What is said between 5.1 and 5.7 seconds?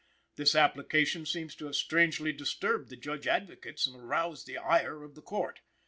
the Court.